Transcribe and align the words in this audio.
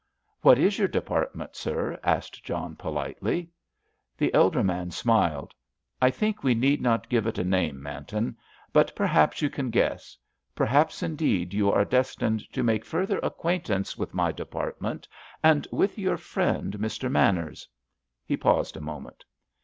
"What 0.41 0.57
is 0.57 0.79
your 0.79 0.87
department, 0.87 1.55
sir?" 1.55 1.99
asked 2.03 2.43
John 2.43 2.75
politely. 2.75 3.51
The 4.17 4.33
elder 4.33 4.63
man 4.63 4.89
smiled. 4.89 5.53
"I 6.01 6.09
think 6.09 6.41
we 6.43 6.55
need 6.55 6.81
not 6.81 7.07
give 7.07 7.27
it 7.27 7.37
a 7.37 7.43
name, 7.43 7.83
Manton. 7.83 8.35
But 8.73 8.95
perhaps 8.95 9.43
you 9.43 9.49
can 9.51 9.69
guess. 9.69 10.17
Perhaps, 10.55 11.03
indeed, 11.03 11.53
you 11.53 11.71
are 11.71 11.85
destined 11.85 12.51
to 12.51 12.63
make 12.63 12.83
further 12.83 13.19
acquaintance 13.21 13.95
with 13.95 14.15
my 14.15 14.31
department 14.31 15.07
and 15.43 15.67
with 15.71 15.99
your 15.99 16.17
friend, 16.17 16.73
Mr. 16.79 17.11
Manners." 17.11 17.67
He 18.25 18.35
paused 18.35 18.75
a 18.77 18.81
moment. 18.81 19.23